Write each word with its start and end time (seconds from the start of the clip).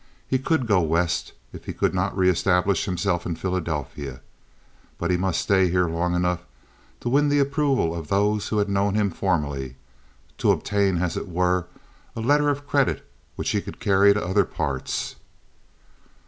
He 0.27 0.39
could 0.39 0.65
go 0.65 0.81
west 0.81 1.31
if 1.53 1.65
he 1.65 1.73
could 1.73 1.93
not 1.93 2.17
reestablish 2.17 2.85
himself 2.85 3.23
in 3.23 3.35
Philadelphia; 3.35 4.19
but 4.97 5.11
he 5.11 5.15
must 5.15 5.39
stay 5.41 5.69
here 5.69 5.87
long 5.87 6.15
enough 6.15 6.39
to 7.01 7.09
win 7.09 7.29
the 7.29 7.37
approval 7.37 7.93
of 7.93 8.07
those 8.07 8.47
who 8.47 8.57
had 8.57 8.67
known 8.67 8.95
him 8.95 9.11
formerly—to 9.11 10.51
obtain, 10.51 11.03
as 11.03 11.17
it 11.17 11.29
were, 11.29 11.67
a 12.15 12.19
letter 12.19 12.49
of 12.49 12.65
credit 12.65 13.07
which 13.35 13.51
he 13.51 13.61
could 13.61 13.79
carry 13.79 14.11
to 14.11 14.25
other 14.25 14.43
parts. 14.43 15.17